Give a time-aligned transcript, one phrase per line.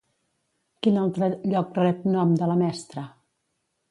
[0.85, 3.07] Quin altre lloc rep nom de la mestra?